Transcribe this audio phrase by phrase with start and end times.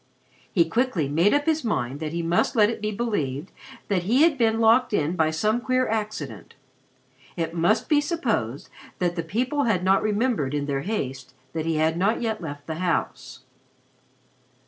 [0.51, 3.51] He quickly made up his mind that he must let it be believed
[3.87, 6.55] that he had been locked in by some queer accident.
[7.37, 11.75] It must be supposed that the people had not remembered, in their haste, that he
[11.75, 13.41] had not yet left the house.